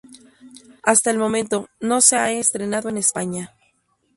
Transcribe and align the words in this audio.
Hasta 0.81 1.11
el 1.11 1.19
momento, 1.19 1.69
no 1.79 2.01
se 2.01 2.15
ha 2.17 2.31
estrenado 2.31 2.89
en 2.89 2.97
España. 2.97 3.53